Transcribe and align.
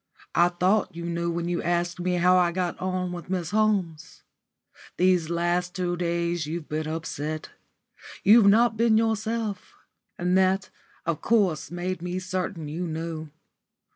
I 0.33 0.49
thought 0.49 0.95
you 0.95 1.05
knew 1.05 1.29
when 1.29 1.47
you 1.47 1.61
asked 1.61 1.99
me 1.99 2.15
how 2.15 2.35
I 2.35 2.51
got 2.51 2.75
on 2.79 3.11
with 3.11 3.29
Miss 3.29 3.51
Holmes. 3.51 4.23
These 4.97 5.29
last 5.29 5.75
two 5.75 5.95
days 5.95 6.47
you've 6.47 6.67
been 6.67 6.87
upset. 6.87 7.51
You've 8.23 8.47
not 8.47 8.75
been 8.77 8.97
yourself. 8.97 9.75
And 10.17 10.35
that 10.39 10.71
of 11.05 11.21
course 11.21 11.69
made 11.69 12.01
me 12.01 12.17
certain 12.17 12.67
you 12.67 12.87
knew. 12.87 13.29